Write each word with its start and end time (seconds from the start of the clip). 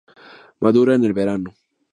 Madura 0.59 0.95
en 0.95 1.03
el 1.03 1.13
verano. 1.13 1.53